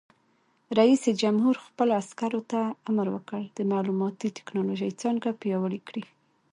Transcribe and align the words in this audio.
رئیس 0.79 1.03
جمهور 1.21 1.55
خپلو 1.65 1.91
عسکرو 2.01 2.41
ته 2.51 2.59
امر 2.89 3.07
وکړ؛ 3.11 3.41
د 3.57 3.59
معلوماتي 3.71 4.27
تکنالوژۍ 4.37 4.91
څانګه 5.01 5.29
پیاوړې 5.41 5.79
کړئ! 5.87 6.03